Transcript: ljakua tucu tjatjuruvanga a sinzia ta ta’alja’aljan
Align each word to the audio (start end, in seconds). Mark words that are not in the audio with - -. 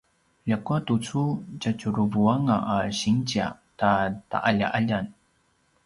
ljakua 0.47 0.77
tucu 0.87 1.21
tjatjuruvanga 1.59 2.57
a 2.77 2.79
sinzia 3.01 3.47
ta 3.79 3.89
ta’alja’aljan 4.29 5.05